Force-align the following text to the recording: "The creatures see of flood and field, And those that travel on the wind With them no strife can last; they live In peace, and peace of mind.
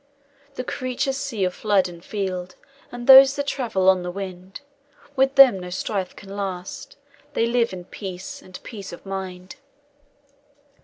"The 0.55 0.63
creatures 0.63 1.17
see 1.17 1.43
of 1.43 1.53
flood 1.53 1.87
and 1.87 2.03
field, 2.03 2.55
And 2.91 3.05
those 3.05 3.35
that 3.35 3.45
travel 3.45 3.87
on 3.87 4.01
the 4.01 4.09
wind 4.09 4.61
With 5.15 5.35
them 5.35 5.59
no 5.59 5.69
strife 5.69 6.15
can 6.15 6.35
last; 6.35 6.97
they 7.33 7.45
live 7.45 7.71
In 7.71 7.85
peace, 7.85 8.41
and 8.41 8.59
peace 8.63 8.91
of 8.91 9.05
mind. 9.05 9.57